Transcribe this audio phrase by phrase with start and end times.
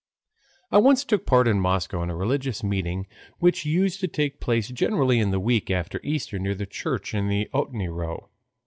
[0.71, 3.05] I once took part in Moscow in a religious meeting
[3.37, 7.27] which used to take place generally in the week after Easter near the church in
[7.27, 8.27] the Ohotny Row.